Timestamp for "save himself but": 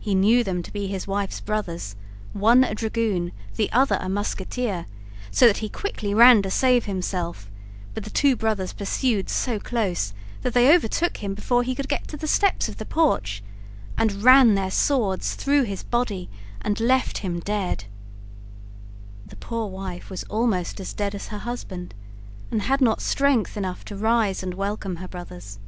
6.50-8.02